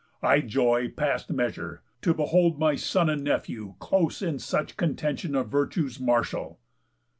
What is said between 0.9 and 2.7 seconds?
past measure, to behold